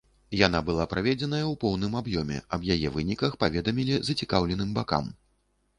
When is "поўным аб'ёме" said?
1.65-2.41